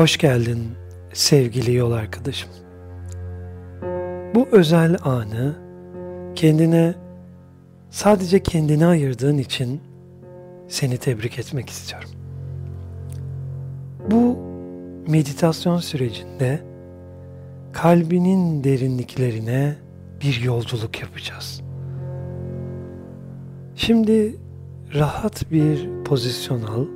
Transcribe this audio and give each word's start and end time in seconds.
Hoş 0.00 0.18
geldin 0.18 0.68
sevgili 1.12 1.74
yol 1.74 1.92
arkadaşım. 1.92 2.50
Bu 4.34 4.48
özel 4.52 4.96
anı 5.04 5.56
kendine 6.34 6.94
sadece 7.90 8.42
kendine 8.42 8.86
ayırdığın 8.86 9.38
için 9.38 9.80
seni 10.68 10.96
tebrik 10.98 11.38
etmek 11.38 11.70
istiyorum. 11.70 12.10
Bu 14.10 14.38
meditasyon 15.10 15.78
sürecinde 15.78 16.60
kalbinin 17.72 18.64
derinliklerine 18.64 19.76
bir 20.22 20.40
yolculuk 20.40 21.00
yapacağız. 21.00 21.60
Şimdi 23.74 24.36
rahat 24.94 25.52
bir 25.52 26.04
pozisyon 26.04 26.62
al 26.62 26.86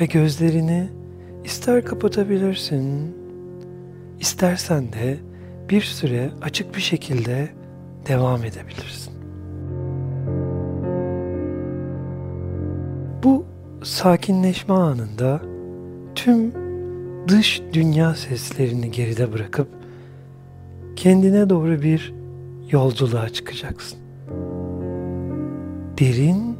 ve 0.00 0.06
gözlerini 0.06 1.03
ister 1.44 1.84
kapatabilirsin, 1.84 3.16
istersen 4.20 4.92
de 4.92 5.18
bir 5.70 5.80
süre 5.80 6.30
açık 6.42 6.76
bir 6.76 6.80
şekilde 6.80 7.48
devam 8.08 8.44
edebilirsin. 8.44 9.14
Bu 13.22 13.44
sakinleşme 13.82 14.74
anında 14.74 15.40
tüm 16.14 16.52
dış 17.28 17.62
dünya 17.72 18.14
seslerini 18.14 18.90
geride 18.90 19.32
bırakıp 19.32 19.68
kendine 20.96 21.50
doğru 21.50 21.82
bir 21.82 22.14
yolculuğa 22.70 23.28
çıkacaksın. 23.28 23.98
Derin 25.98 26.56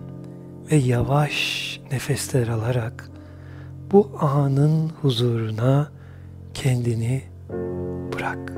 ve 0.72 0.76
yavaş 0.76 1.80
nefesler 1.92 2.48
alarak 2.48 3.13
bu 3.94 4.08
anın 4.20 4.90
huzuruna 5.02 5.88
kendini 6.54 7.22
bırak. 8.12 8.52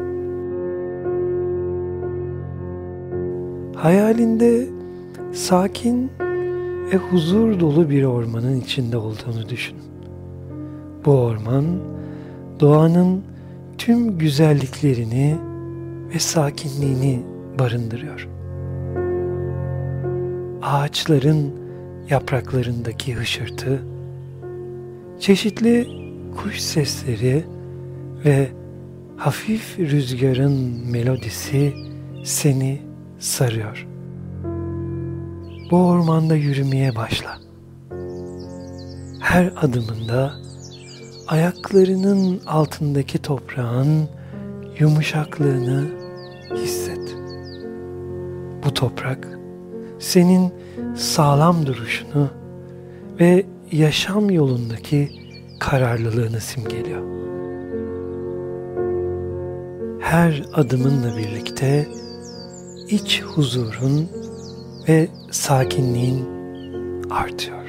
Hayalinde 3.76 4.66
sakin 5.32 6.10
ve 6.92 6.96
huzur 6.96 7.60
dolu 7.60 7.90
bir 7.90 8.04
ormanın 8.04 8.60
içinde 8.60 8.96
olduğunu 8.96 9.48
düşün. 9.48 9.76
Bu 11.04 11.12
orman 11.12 11.64
doğanın 12.60 13.22
tüm 13.78 14.18
güzelliklerini 14.18 15.36
ve 16.14 16.18
sakinliğini 16.18 17.22
barındırıyor. 17.58 18.28
Ağaçların 20.62 21.50
yapraklarındaki 22.10 23.14
hışırtı, 23.14 23.82
çeşitli 25.20 25.86
kuş 26.36 26.60
sesleri 26.60 27.44
ve 28.24 28.48
hafif 29.16 29.78
rüzgarın 29.78 30.86
melodisi 30.90 31.74
seni 32.24 32.82
sarıyor. 33.18 33.86
Bu 35.70 35.76
ormanda 35.76 36.34
yürümeye 36.34 36.96
başla. 36.96 37.38
Her 39.20 39.52
adımında 39.56 40.32
ayaklarının 41.28 42.40
altındaki 42.46 43.18
toprağın 43.18 44.08
yumuşaklığını 44.78 45.84
hisset. 46.54 47.16
Bu 48.64 48.74
toprak 48.74 49.28
senin 49.98 50.52
sağlam 50.96 51.66
duruşunu 51.66 52.28
ve 53.20 53.46
yaşam 53.72 54.30
yolundaki 54.30 55.10
kararlılığını 55.60 56.40
simgeliyor. 56.40 57.02
Her 60.00 60.44
adımınla 60.54 61.16
birlikte 61.16 61.88
iç 62.88 63.22
huzurun 63.22 64.08
ve 64.88 65.08
sakinliğin 65.30 66.26
artıyor. 67.10 67.66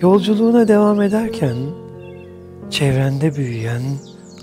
Yolculuğuna 0.00 0.68
devam 0.68 1.02
ederken 1.02 1.56
çevrende 2.70 3.36
büyüyen 3.36 3.82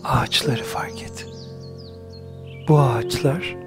ağaçları 0.03 0.63
fark 0.63 1.03
et. 1.03 1.25
Bu 2.67 2.79
ağaçlar 2.79 3.57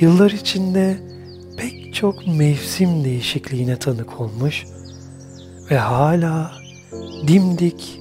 yıllar 0.00 0.30
içinde 0.30 1.09
pek 2.00 2.12
çok 2.12 2.26
mevsim 2.26 3.04
değişikliğine 3.04 3.76
tanık 3.76 4.20
olmuş 4.20 4.66
ve 5.70 5.78
hala 5.78 6.52
dimdik 7.28 8.00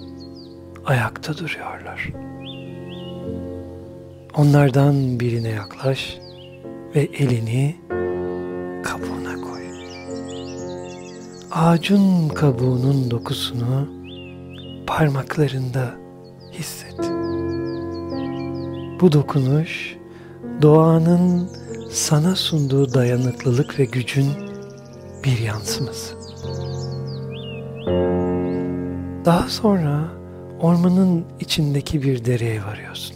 ayakta 0.86 1.38
duruyorlar. 1.38 2.10
Onlardan 4.36 5.20
birine 5.20 5.50
yaklaş 5.50 6.18
ve 6.96 7.00
elini 7.02 7.76
kabuğuna 8.84 9.42
koy. 9.42 9.62
Ağacın 11.52 12.30
kabuğunun 12.30 13.12
dokusunu 13.12 13.90
parmaklarında 14.88 15.94
hisset. 16.54 17.00
Bu 19.02 19.12
dokunuş 19.12 19.98
doğanın 20.62 21.59
sana 21.92 22.36
sunduğu 22.36 22.94
dayanıklılık 22.94 23.80
ve 23.80 23.86
gücün 23.86 24.28
bir 25.24 25.40
yansıması. 25.40 26.16
Daha 29.26 29.50
sonra 29.50 30.12
ormanın 30.60 31.26
içindeki 31.40 32.04
bir 32.04 32.26
dereye 32.26 32.64
varıyorsun. 32.64 33.16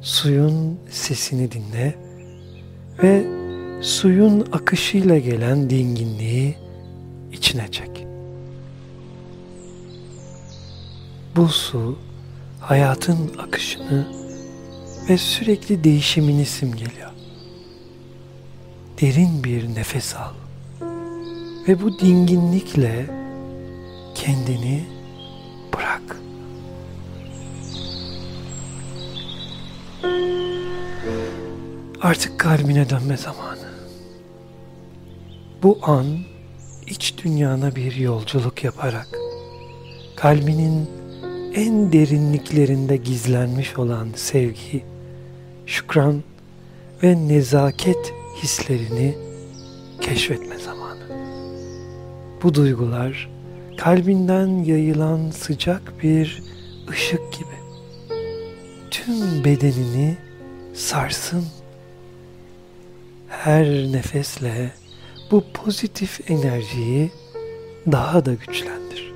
Suyun 0.00 0.78
sesini 0.90 1.52
dinle 1.52 1.94
ve 3.02 3.24
suyun 3.82 4.46
akışıyla 4.52 5.18
gelen 5.18 5.70
dinginliği 5.70 6.56
içine 7.32 7.68
çek. 7.70 8.06
Bu 11.36 11.48
su 11.48 11.98
hayatın 12.60 13.30
akışını 13.38 14.21
ve 15.08 15.18
sürekli 15.18 15.84
değişimini 15.84 16.46
simgeliyor. 16.46 17.10
Derin 19.00 19.44
bir 19.44 19.74
nefes 19.74 20.16
al 20.16 20.32
ve 21.68 21.82
bu 21.82 21.98
dinginlikle 21.98 23.06
kendini 24.14 24.84
bırak. 25.74 26.16
Artık 32.02 32.40
kalbine 32.40 32.90
dönme 32.90 33.16
zamanı. 33.16 33.72
Bu 35.62 35.78
an 35.82 36.06
iç 36.86 37.14
dünyana 37.24 37.76
bir 37.76 37.96
yolculuk 37.96 38.64
yaparak 38.64 39.08
kalbinin 40.16 40.88
en 41.54 41.92
derinliklerinde 41.92 42.96
gizlenmiş 42.96 43.78
olan 43.78 44.08
sevgi, 44.14 44.91
şükran 45.66 46.22
ve 47.02 47.28
nezaket 47.28 48.14
hislerini 48.42 49.14
keşfetme 50.00 50.58
zamanı. 50.58 51.08
Bu 52.42 52.54
duygular 52.54 53.30
kalbinden 53.76 54.46
yayılan 54.46 55.30
sıcak 55.30 56.02
bir 56.02 56.42
ışık 56.90 57.32
gibi 57.32 57.62
tüm 58.90 59.44
bedenini 59.44 60.16
sarsın. 60.74 61.44
Her 63.28 63.66
nefesle 63.66 64.72
bu 65.30 65.44
pozitif 65.54 66.30
enerjiyi 66.30 67.10
daha 67.92 68.24
da 68.24 68.34
güçlendir. 68.34 69.12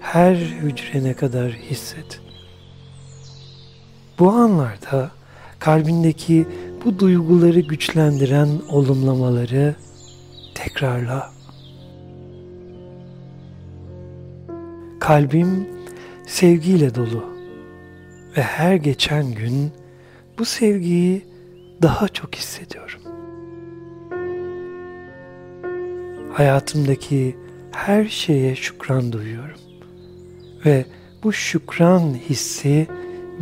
Her 0.00 0.34
hücrene 0.34 1.14
kadar 1.14 1.52
hisset. 1.52 2.20
Bu 4.18 4.30
anlarda 4.30 5.10
kalbindeki 5.58 6.46
bu 6.84 6.98
duyguları 6.98 7.60
güçlendiren 7.60 8.48
olumlamaları 8.68 9.74
tekrarla. 10.54 11.30
Kalbim 15.00 15.68
sevgiyle 16.26 16.94
dolu 16.94 17.24
ve 18.36 18.42
her 18.42 18.74
geçen 18.74 19.34
gün 19.34 19.72
bu 20.38 20.44
sevgiyi 20.44 21.26
daha 21.82 22.08
çok 22.08 22.34
hissediyorum. 22.34 23.00
Hayatımdaki 26.32 27.36
her 27.72 28.04
şeye 28.04 28.56
şükran 28.56 29.12
duyuyorum 29.12 29.60
ve 30.66 30.86
bu 31.22 31.32
şükran 31.32 32.14
hissi 32.14 32.86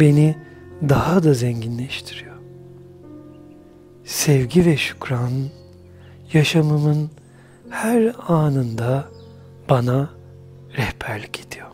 beni 0.00 0.45
daha 0.82 1.23
da 1.23 1.34
zenginleştiriyor. 1.34 2.37
Sevgi 4.05 4.67
ve 4.67 4.76
şükran 4.76 5.32
yaşamımın 6.32 7.11
her 7.70 8.14
anında 8.28 9.08
bana 9.70 10.11
rehberlik 10.76 11.46
ediyor. 11.46 11.67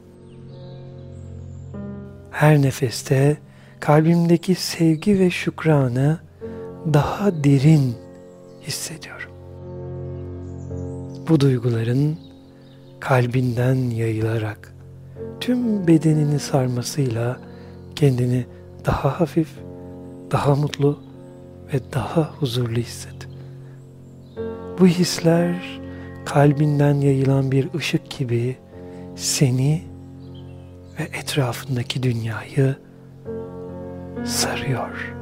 Her 2.31 2.63
nefeste 2.63 3.37
kalbimdeki 3.81 4.55
sevgi 4.55 5.19
ve 5.19 5.31
şükranı 5.31 6.19
daha 6.93 7.45
derin 7.45 7.95
hissediyorum. 8.63 9.31
Bu 11.29 11.41
duyguların 11.41 12.19
kalbinden 13.01 13.75
yayılarak 13.75 14.75
tüm 15.41 15.87
bedenini 15.87 16.39
sarmasıyla 16.39 17.41
kendini 17.97 18.47
daha 18.85 19.21
hafif, 19.21 19.49
daha 20.31 20.55
mutlu 20.55 20.99
ve 21.73 21.81
daha 21.93 22.31
huzurlu 22.41 22.77
hisset. 22.77 23.29
Bu 24.79 24.87
hisler 24.87 25.81
kalbinden 26.25 26.95
yayılan 26.95 27.53
bir 27.53 27.75
ışık 27.75 28.11
gibi 28.11 28.57
seni 29.17 29.83
ve 30.99 31.03
etrafındaki 31.03 32.03
dünyayı 32.03 32.77
sarıyor, 34.25 35.15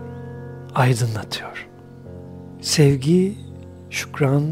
aydınlatıyor. 0.74 1.68
Sevgi, 2.60 3.38
şükran 3.90 4.42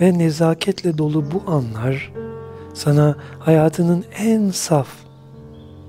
ve 0.00 0.18
nezaketle 0.18 0.98
dolu 0.98 1.24
bu 1.30 1.50
anlar 1.50 2.12
sana 2.74 3.16
hayatının 3.38 4.04
en 4.18 4.50
saf 4.50 4.88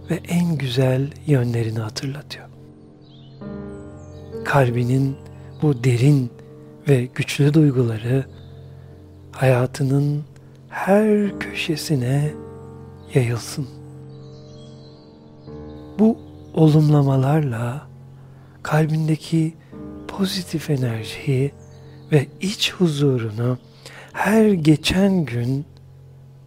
ve 0.10 0.20
en 0.28 0.58
güzel 0.58 1.12
yönlerini 1.26 1.80
hatırlatıyor. 1.80 2.51
Kalbinin 4.46 5.16
bu 5.62 5.84
derin 5.84 6.32
ve 6.90 7.06
güçlü 7.16 7.54
duyguları 7.54 8.26
hayatının 9.32 10.24
her 10.70 11.40
köşesine 11.40 12.34
yayılsın. 13.14 13.68
Bu 16.00 16.18
olumlamalarla 16.54 17.88
kalbindeki 18.64 19.54
pozitif 20.08 20.70
enerjiyi 20.70 21.52
ve 22.12 22.28
iç 22.42 22.74
huzurunu 22.74 23.58
her 24.14 24.52
geçen 24.52 25.26
gün 25.26 25.66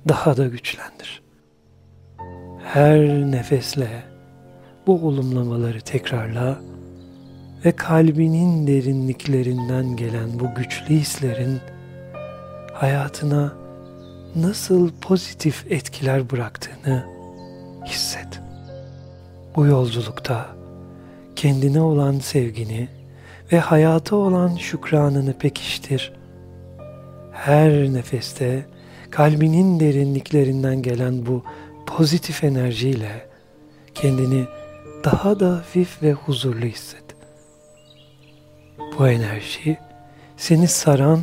daha 0.09 0.37
da 0.37 0.47
güçlendir. 0.47 1.23
Her 2.65 3.01
nefesle 3.09 4.05
bu 4.87 5.07
olumlamaları 5.07 5.81
tekrarla 5.81 6.61
ve 7.65 7.73
kalbinin 7.73 8.67
derinliklerinden 8.67 9.97
gelen 9.97 10.41
bu 10.41 10.55
güçlü 10.55 10.95
hislerin 10.95 11.61
hayatına 12.73 13.53
nasıl 14.37 14.91
pozitif 15.01 15.73
etkiler 15.73 16.31
bıraktığını 16.31 17.05
hisset. 17.87 18.41
Bu 19.57 19.67
yolculukta 19.67 20.47
kendine 21.37 21.81
olan 21.81 22.19
sevgini 22.19 22.89
ve 23.53 23.61
hayata 23.61 24.17
olan 24.17 24.57
şükranını 24.57 25.39
pekiştir. 25.39 26.13
Her 27.33 27.73
nefeste 27.93 28.67
kalbinin 29.11 29.81
derinliklerinden 29.81 30.83
gelen 30.83 31.27
bu 31.27 31.43
pozitif 31.87 32.45
enerjiyle 32.45 33.27
kendini 33.95 34.45
daha 35.05 35.41
da 35.41 35.57
hafif 35.57 36.03
ve 36.03 36.13
huzurlu 36.13 36.67
hisset. 36.67 37.04
Bu 38.99 39.09
enerji 39.09 39.79
seni 40.37 40.69
saran 40.69 41.23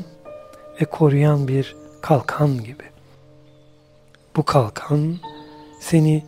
ve 0.82 0.86
koruyan 0.86 1.48
bir 1.48 1.76
kalkan 2.02 2.64
gibi. 2.64 2.84
Bu 4.36 4.46
kalkan 4.46 5.18
seni 5.80 6.24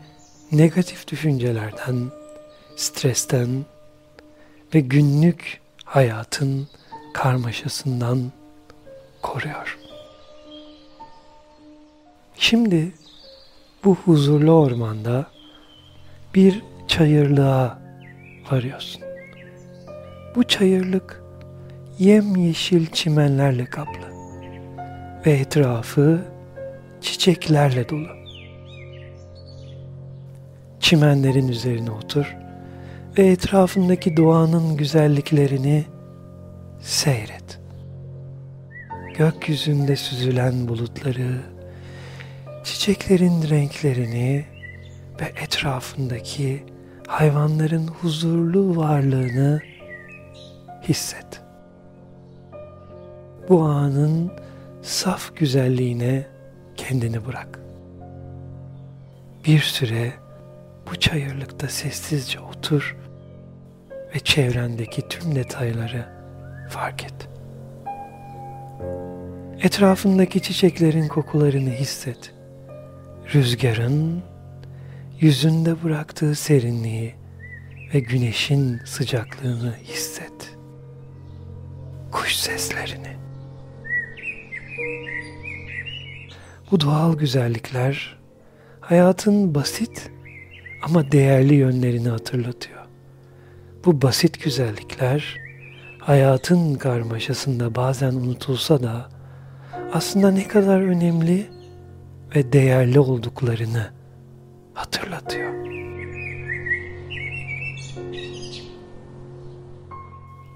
negatif 0.51 1.07
düşüncelerden, 1.07 2.11
stresten 2.75 3.65
ve 4.75 4.79
günlük 4.79 5.61
hayatın 5.85 6.67
karmaşasından 7.13 8.31
koruyor. 9.21 9.79
Şimdi 12.35 12.91
bu 13.83 13.95
huzurlu 13.95 14.51
ormanda 14.51 15.25
bir 16.35 16.61
çayırlığa 16.87 17.79
varıyorsun. 18.51 19.01
Bu 20.35 20.43
çayırlık 20.43 21.22
yemyeşil 21.99 22.85
çimenlerle 22.87 23.65
kaplı 23.65 24.13
ve 25.25 25.31
etrafı 25.31 26.21
çiçeklerle 27.01 27.89
dolu. 27.89 28.07
Çimenlerin 30.79 31.47
üzerine 31.47 31.91
otur 31.91 32.35
ve 33.17 33.27
etrafındaki 33.27 34.17
doğanın 34.17 34.77
güzelliklerini 34.77 35.85
seyret. 36.81 37.59
Gökyüzünde 39.17 39.95
süzülen 39.95 40.67
bulutları, 40.67 41.41
çiçeklerin 42.63 43.49
renklerini 43.49 44.45
ve 45.21 45.25
etrafındaki 45.43 46.63
hayvanların 47.07 47.87
huzurlu 47.87 48.75
varlığını 48.75 49.61
hisset. 50.87 51.42
Bu 53.49 53.63
anın 53.63 54.31
saf 54.81 55.35
güzelliğine 55.35 56.27
kendini 56.75 57.25
bırak. 57.25 57.59
Bir 59.45 59.59
süre 59.59 60.13
bu 60.91 60.95
çayırlıkta 60.95 61.67
sessizce 61.67 62.39
otur 62.39 62.97
ve 64.15 64.19
çevrendeki 64.19 65.07
tüm 65.07 65.35
detayları 65.35 66.05
fark 66.69 67.03
et. 67.03 67.29
Etrafındaki 69.61 70.41
çiçeklerin 70.41 71.07
kokularını 71.07 71.69
hisset. 71.69 72.33
Rüzgarın 73.33 74.23
yüzünde 75.19 75.83
bıraktığı 75.83 76.35
serinliği 76.35 77.15
ve 77.93 77.99
güneşin 77.99 78.79
sıcaklığını 78.85 79.75
hisset. 79.83 80.55
Kuş 82.11 82.35
seslerini. 82.35 83.13
Bu 86.71 86.79
doğal 86.79 87.17
güzellikler 87.17 88.17
hayatın 88.81 89.55
basit 89.55 90.11
ama 90.83 91.11
değerli 91.11 91.53
yönlerini 91.53 92.09
hatırlatıyor. 92.09 92.79
Bu 93.85 94.01
basit 94.01 94.43
güzellikler 94.43 95.37
hayatın 95.99 96.75
karmaşasında 96.75 97.75
bazen 97.75 98.13
unutulsa 98.13 98.83
da 98.83 99.09
aslında 99.93 100.31
ne 100.31 100.47
kadar 100.47 100.81
önemli 100.81 101.47
ve 102.35 102.53
değerli 102.53 102.99
olduklarını 102.99 103.91
hatırlatıyor. 104.73 105.53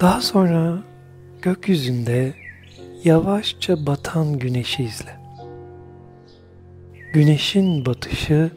Daha 0.02 0.22
sonra 0.22 0.84
gökyüzünde 1.42 2.34
yavaşça 3.04 3.86
batan 3.86 4.40
güneşi 4.40 4.84
izle. 4.84 5.16
Güneşin 7.14 7.86
batışı 7.86 8.52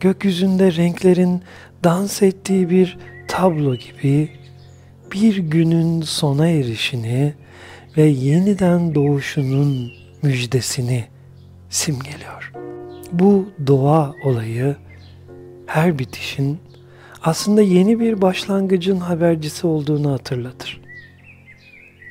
gökyüzünde 0.00 0.76
renklerin 0.76 1.42
dans 1.84 2.22
ettiği 2.22 2.70
bir 2.70 2.98
tablo 3.28 3.74
gibi 3.74 4.30
bir 5.12 5.36
günün 5.36 6.02
sona 6.02 6.48
erişini 6.48 7.34
ve 7.96 8.02
yeniden 8.02 8.94
doğuşunun 8.94 9.92
müjdesini 10.22 11.04
simgeliyor. 11.70 12.52
Bu 13.12 13.48
doğa 13.66 14.14
olayı 14.24 14.76
her 15.66 15.98
bitişin 15.98 16.58
aslında 17.22 17.62
yeni 17.62 18.00
bir 18.00 18.22
başlangıcın 18.22 18.96
habercisi 18.96 19.66
olduğunu 19.66 20.12
hatırlatır. 20.12 20.80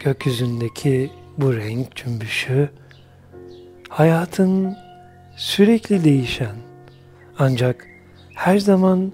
Gökyüzündeki 0.03 1.09
bu 1.37 1.55
renk 1.55 1.95
cümbüşü 1.95 2.69
hayatın 3.89 4.77
sürekli 5.35 6.03
değişen 6.03 6.55
ancak 7.39 7.87
her 8.35 8.57
zaman 8.57 9.11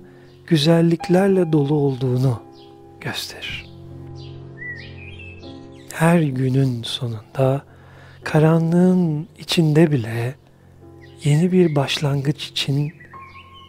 güzelliklerle 0.47 1.51
dolu 1.51 1.73
olduğunu 1.73 2.41
gösterir. 3.01 3.65
Her 5.93 6.19
günün 6.21 6.83
sonunda 6.83 7.61
karanlığın 8.23 9.27
içinde 9.39 9.91
bile 9.91 10.35
yeni 11.23 11.51
bir 11.51 11.75
başlangıç 11.75 12.47
için 12.47 12.93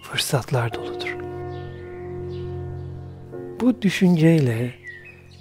fırsatlar 0.03 0.75
doludur. 0.75 1.17
Bu 3.61 3.83
düşünceyle 3.83 4.75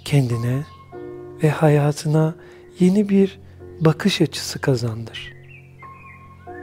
kendine 0.04 0.62
ve 1.42 1.50
hayatına 1.50 2.34
yeni 2.80 3.08
bir 3.08 3.38
bakış 3.80 4.20
açısı 4.20 4.58
kazandır. 4.58 5.32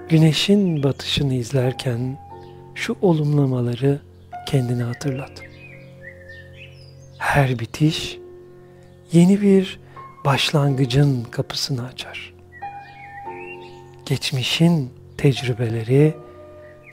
güneşin 0.10 0.84
batışını 0.84 1.34
izlerken 1.34 2.18
şu 2.76 2.96
olumlamaları 3.02 4.02
kendine 4.48 4.84
hatırlat. 4.84 5.42
Her 7.18 7.60
bitiş 7.60 8.18
yeni 9.12 9.42
bir 9.42 9.80
başlangıcın 10.26 11.24
kapısını 11.24 11.86
açar. 11.86 12.34
Geçmişin 14.06 14.90
tecrübeleri 15.18 16.16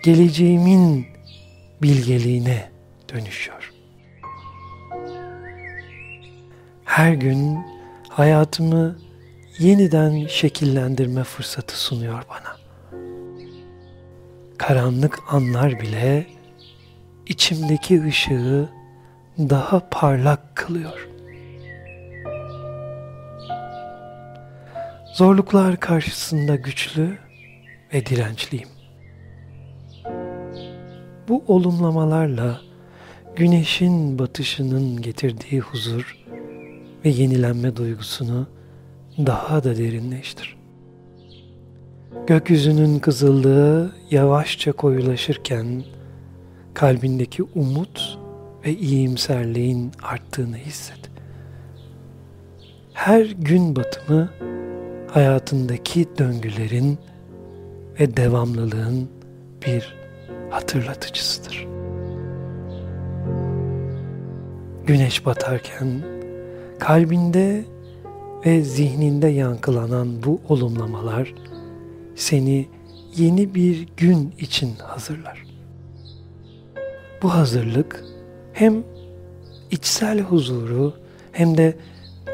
geleceğimin 0.02 1.06
bilgeliğine 1.82 2.70
dönüşüyor. 3.12 3.72
Her 6.84 7.12
gün 7.12 7.58
hayatımı 8.08 9.05
yeniden 9.58 10.26
şekillendirme 10.26 11.24
fırsatı 11.24 11.80
sunuyor 11.80 12.22
bana. 12.30 12.56
Karanlık 14.58 15.18
anlar 15.30 15.80
bile 15.80 16.26
içimdeki 17.26 18.04
ışığı 18.04 18.68
daha 19.38 19.88
parlak 19.90 20.56
kılıyor. 20.56 21.08
Zorluklar 25.14 25.80
karşısında 25.80 26.56
güçlü 26.56 27.18
ve 27.94 28.06
dirençliyim. 28.06 28.68
Bu 31.28 31.44
olumlamalarla 31.48 32.60
güneşin 33.36 34.18
batışının 34.18 35.02
getirdiği 35.02 35.60
huzur 35.60 36.16
ve 37.04 37.08
yenilenme 37.08 37.76
duygusunu 37.76 38.48
daha 39.18 39.64
da 39.64 39.76
derinleştir. 39.76 40.56
Gökyüzünün 42.26 42.98
kızıllığı 42.98 43.92
yavaşça 44.10 44.72
koyulaşırken 44.72 45.84
kalbindeki 46.74 47.42
umut 47.42 48.18
ve 48.64 48.72
iyimserliğin 48.72 49.92
arttığını 50.02 50.56
hisset. 50.56 51.00
Her 52.92 53.24
gün 53.26 53.76
batımı 53.76 54.30
hayatındaki 55.10 56.06
döngülerin 56.18 56.98
ve 58.00 58.16
devamlılığın 58.16 59.08
bir 59.66 59.94
hatırlatıcısıdır. 60.50 61.66
Güneş 64.86 65.26
batarken 65.26 66.02
kalbinde 66.78 67.64
ve 68.46 68.62
zihninde 68.62 69.28
yankılanan 69.28 70.22
bu 70.22 70.40
olumlamalar 70.48 71.34
seni 72.14 72.68
yeni 73.16 73.54
bir 73.54 73.88
gün 73.96 74.34
için 74.38 74.74
hazırlar. 74.76 75.44
Bu 77.22 77.34
hazırlık 77.34 78.04
hem 78.52 78.84
içsel 79.70 80.20
huzuru 80.20 80.94
hem 81.32 81.56
de 81.56 81.76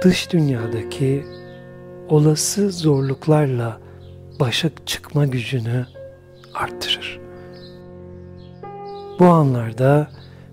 dış 0.02 0.32
dünyadaki 0.32 1.24
olası 2.08 2.70
zorluklarla 2.70 3.80
başa 4.40 4.70
çıkma 4.86 5.26
gücünü 5.26 5.86
arttırır. 6.54 7.20
Bu 9.18 9.24
anlarda 9.24 10.10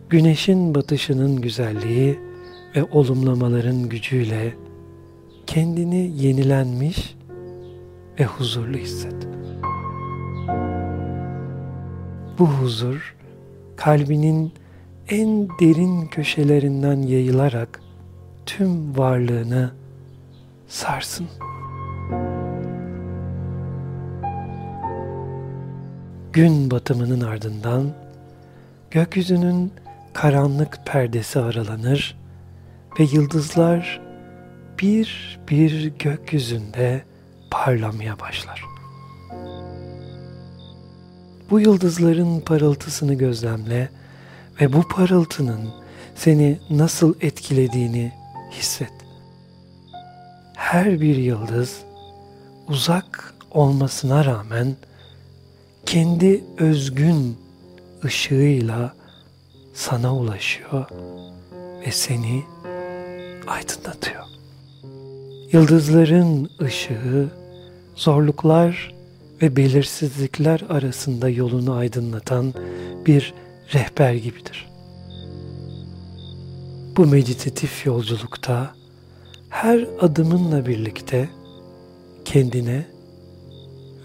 güneşin 0.10 0.76
batışının 0.76 1.42
güzelliği 1.42 2.20
ve 2.76 2.84
olumlamaların 2.84 3.90
gücüyle 3.90 4.54
kendini 5.50 6.12
yenilenmiş 6.24 7.16
ve 8.20 8.26
huzurlu 8.26 8.78
hisset. 8.78 9.28
Bu 12.40 12.48
huzur 12.48 13.16
kalbinin 13.76 14.54
en 15.10 15.50
derin 15.50 16.08
köşelerinden 16.08 17.02
yayılarak 17.02 17.82
tüm 18.46 18.98
varlığını 18.98 19.72
sarsın. 20.68 21.28
Gün 26.34 26.72
batımının 26.72 27.22
ardından 27.22 27.92
gökyüzünün 28.92 29.72
karanlık 30.14 30.80
perdesi 30.86 31.40
aralanır 31.40 32.18
ve 33.00 33.04
yıldızlar 33.04 34.09
bir 34.82 35.40
bir 35.50 35.94
gökyüzünde 36.00 37.04
parlamaya 37.52 38.20
başlar. 38.20 38.64
Bu 41.50 41.60
yıldızların 41.60 42.40
parıltısını 42.40 43.14
gözlemle 43.14 43.90
ve 44.62 44.74
bu 44.74 44.88
parıltının 44.88 45.70
seni 46.16 46.60
nasıl 46.70 47.14
etkilediğini 47.22 48.14
hisset. 48.52 48.94
Her 50.56 51.02
bir 51.02 51.16
yıldız 51.16 51.78
uzak 52.68 53.34
olmasına 53.52 54.26
rağmen 54.26 54.76
kendi 55.86 56.44
özgün 56.58 57.38
ışığıyla 58.06 58.94
sana 59.74 60.16
ulaşıyor 60.16 60.86
ve 61.86 61.92
seni 61.92 62.44
aydınlatıyor. 63.48 64.29
Yıldızların 65.52 66.50
ışığı 66.62 67.30
zorluklar 67.96 68.94
ve 69.42 69.56
belirsizlikler 69.56 70.62
arasında 70.70 71.30
yolunu 71.30 71.74
aydınlatan 71.74 72.54
bir 73.06 73.34
rehber 73.74 74.14
gibidir. 74.14 74.70
Bu 76.98 77.06
meditatif 77.06 77.86
yolculukta 77.86 78.74
her 79.50 79.88
adımınla 80.00 80.66
birlikte 80.66 81.30
kendine 82.26 82.86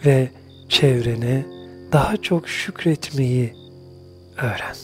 ve 0.05 0.31
çevrene 0.69 1.47
daha 1.93 2.17
çok 2.17 2.49
şükretmeyi 2.49 3.55
öğren. 4.37 4.77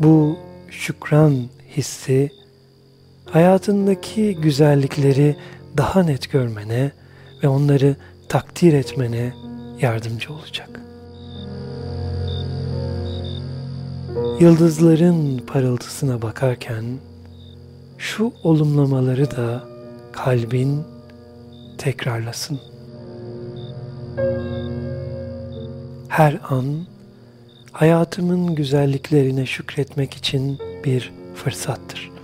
Bu 0.00 0.38
şükran 0.70 1.48
hissi 1.76 2.35
hayatındaki 3.30 4.36
güzellikleri 4.36 5.36
daha 5.76 6.02
net 6.02 6.30
görmene 6.30 6.90
ve 7.42 7.48
onları 7.48 7.96
takdir 8.28 8.72
etmene 8.72 9.32
yardımcı 9.80 10.32
olacak. 10.32 10.80
Yıldızların 14.40 15.38
parıltısına 15.38 16.22
bakarken 16.22 16.84
şu 17.98 18.32
olumlamaları 18.42 19.30
da 19.30 19.64
kalbin 20.12 20.84
tekrarlasın. 21.78 22.60
Her 26.08 26.40
an 26.48 26.86
hayatımın 27.72 28.54
güzelliklerine 28.54 29.46
şükretmek 29.46 30.14
için 30.14 30.58
bir 30.84 31.12
fırsattır. 31.34 32.15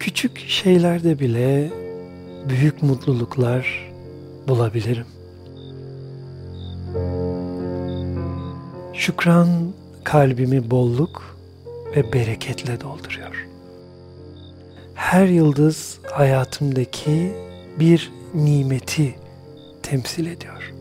Küçük 0.00 0.48
şeylerde 0.48 1.18
bile 1.18 1.70
büyük 2.48 2.82
mutluluklar 2.82 3.92
bulabilirim. 4.48 5.06
Şükran 8.94 9.48
kalbimi 10.04 10.70
bolluk 10.70 11.36
ve 11.96 12.12
bereketle 12.12 12.80
dolduruyor. 12.80 13.46
Her 14.94 15.26
yıldız 15.26 16.00
hayatımdaki 16.10 17.32
bir 17.80 18.12
nimeti 18.34 19.14
temsil 19.82 20.26
ediyor. 20.26 20.72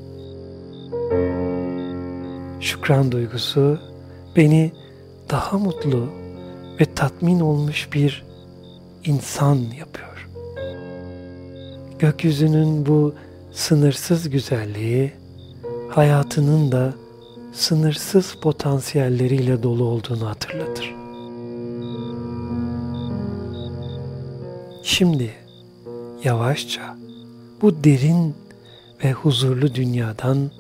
Şükran 2.62 3.12
duygusu 3.12 3.80
beni 4.36 4.72
daha 5.30 5.58
mutlu 5.58 6.10
ve 6.80 6.86
tatmin 6.96 7.40
olmuş 7.40 7.90
bir 7.94 8.29
insan 9.10 9.56
yapıyor. 9.56 10.30
Gökyüzünün 12.00 12.86
bu 12.86 13.14
sınırsız 13.52 14.30
güzelliği 14.30 15.12
hayatının 15.90 16.72
da 16.72 16.94
sınırsız 17.54 18.36
potansiyelleriyle 18.42 19.64
dolu 19.64 19.84
olduğunu 19.84 20.28
hatırlatır. 20.28 20.96
Şimdi 24.84 25.32
yavaşça 26.24 26.98
bu 27.62 27.84
derin 27.84 28.36
ve 29.04 29.12
huzurlu 29.12 29.76
dünyadan 29.76 30.52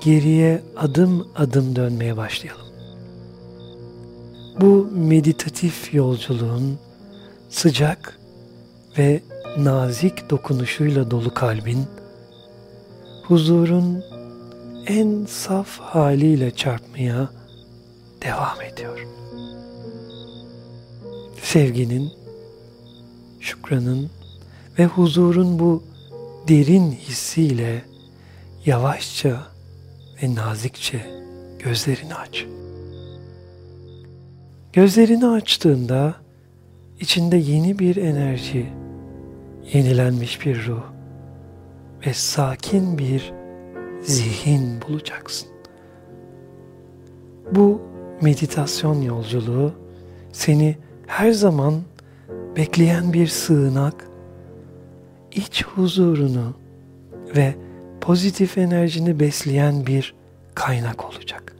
geriye 0.00 0.62
adım 0.76 1.28
adım 1.36 1.76
dönmeye 1.76 2.16
başlayalım. 2.16 2.66
Bu 4.60 4.88
meditatif 4.92 5.94
yolculuğun 5.94 6.78
sıcak 7.54 8.18
ve 8.98 9.20
nazik 9.58 10.30
dokunuşuyla 10.30 11.10
dolu 11.10 11.34
kalbin 11.34 11.86
huzurun 13.22 14.04
en 14.86 15.26
saf 15.26 15.78
haliyle 15.78 16.50
çarpmaya 16.50 17.30
devam 18.22 18.60
ediyor. 18.60 19.06
Sevginin, 21.42 22.12
şükranın 23.40 24.10
ve 24.78 24.86
huzurun 24.86 25.58
bu 25.58 25.82
derin 26.48 26.92
hissiyle 26.92 27.84
yavaşça 28.66 29.46
ve 30.22 30.34
nazikçe 30.34 31.06
gözlerini 31.58 32.14
aç. 32.14 32.46
Gözlerini 34.72 35.26
açtığında 35.26 36.23
içinde 37.04 37.36
yeni 37.36 37.78
bir 37.78 37.96
enerji, 37.96 38.66
yenilenmiş 39.72 40.46
bir 40.46 40.66
ruh 40.66 40.82
ve 42.06 42.14
sakin 42.14 42.98
bir 42.98 43.32
zihin 44.02 44.82
bulacaksın. 44.88 45.48
Bu 47.52 47.80
meditasyon 48.22 49.02
yolculuğu 49.02 49.72
seni 50.32 50.76
her 51.06 51.32
zaman 51.32 51.74
bekleyen 52.56 53.12
bir 53.12 53.26
sığınak, 53.26 54.08
iç 55.32 55.64
huzurunu 55.64 56.54
ve 57.36 57.54
pozitif 58.00 58.58
enerjini 58.58 59.20
besleyen 59.20 59.86
bir 59.86 60.14
kaynak 60.54 61.04
olacak. 61.04 61.56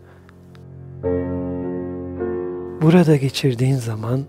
Burada 2.83 3.17
geçirdiğin 3.17 3.77
zaman 3.77 4.25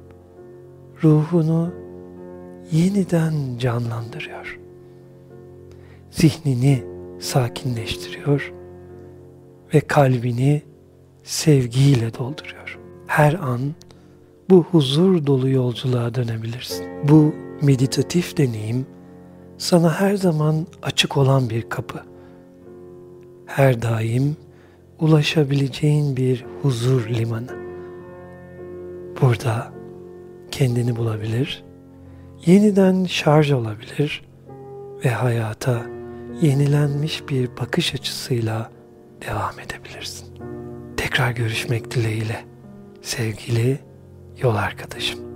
ruhunu 1.04 1.74
yeniden 2.72 3.34
canlandırıyor. 3.58 4.60
Zihnini 6.12 6.84
sakinleştiriyor 7.20 8.54
ve 9.74 9.80
kalbini 9.80 10.62
sevgiyle 11.24 12.14
dolduruyor. 12.14 12.80
Her 13.08 13.34
an 13.34 13.60
bu 14.50 14.64
huzur 14.64 15.26
dolu 15.28 15.50
yolculuğa 15.50 16.16
dönebilirsin. 16.16 16.86
Bu 17.10 17.34
meditatif 17.62 18.38
deneyim 18.38 18.86
sana 19.58 20.00
her 20.00 20.16
zaman 20.16 20.68
açık 20.84 21.18
olan 21.18 21.50
bir 21.50 21.70
kapı. 21.70 22.00
Her 23.46 23.82
daim 23.82 24.38
ulaşabileceğin 25.00 26.18
bir 26.18 26.46
huzur 26.62 27.10
limanı. 27.10 27.56
Burada 29.22 29.75
kendini 30.52 30.96
bulabilir, 30.96 31.64
yeniden 32.46 33.06
şarj 33.06 33.52
olabilir 33.52 34.26
ve 35.06 35.10
hayata 35.10 35.86
yenilenmiş 36.42 37.30
bir 37.30 37.50
bakış 37.58 37.96
açısıyla 37.96 38.72
devam 39.28 39.60
edebilirsin. 39.60 40.28
Tekrar 40.98 41.32
görüşmek 41.32 41.92
dileğiyle 41.92 42.46
sevgili 43.02 43.80
yol 44.42 44.56
arkadaşım. 44.56 45.35